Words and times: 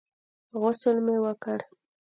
غسل 0.61 0.97
مې 1.05 1.15
وکړ. 1.23 1.59